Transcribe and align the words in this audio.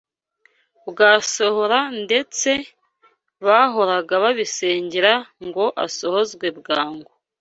bwasohora’ 0.87 1.79
ndetse 2.03 2.49
bahoraga 3.45 4.13
babisengera 4.23 5.13
ngo 5.45 5.65
asohozwe 5.85 6.45
bwangu. 6.57 7.11